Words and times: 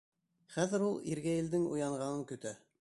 Хәҙер 0.55 0.85
ул 0.87 0.97
иргәйелдең 1.13 1.69
уянғанын 1.77 2.29
көтә. 2.33 2.59